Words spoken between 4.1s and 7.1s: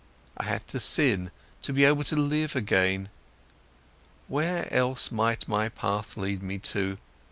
Where else might my path lead me to?